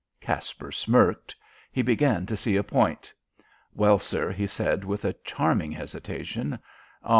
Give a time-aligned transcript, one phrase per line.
[0.19, 1.35] Caspar smirked.
[1.71, 3.13] He began to see a point.
[3.71, 6.57] "Well, sir," he said with a charming hesitation.